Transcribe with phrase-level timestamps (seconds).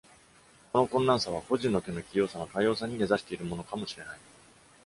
[0.73, 4.19] この困難さは、個人の手の器用さの多様さに根差しているものかもしれない。